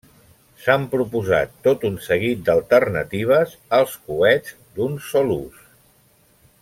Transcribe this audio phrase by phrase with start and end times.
[0.61, 5.63] S'han proposat tot un seguit d'alternatives als coets d'un sol ús.